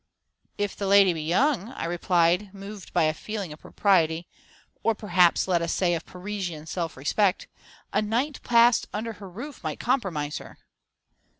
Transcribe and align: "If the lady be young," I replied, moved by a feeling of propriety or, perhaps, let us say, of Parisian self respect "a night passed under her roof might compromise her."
"If 0.57 0.75
the 0.75 0.87
lady 0.87 1.13
be 1.13 1.21
young," 1.21 1.73
I 1.73 1.85
replied, 1.85 2.55
moved 2.55 2.91
by 2.91 3.03
a 3.03 3.13
feeling 3.13 3.53
of 3.53 3.59
propriety 3.59 4.27
or, 4.81 4.95
perhaps, 4.95 5.47
let 5.47 5.61
us 5.61 5.71
say, 5.71 5.93
of 5.93 6.07
Parisian 6.07 6.65
self 6.65 6.97
respect 6.97 7.47
"a 7.93 8.01
night 8.01 8.41
passed 8.41 8.87
under 8.95 9.13
her 9.21 9.29
roof 9.29 9.63
might 9.63 9.79
compromise 9.79 10.39
her." 10.39 10.57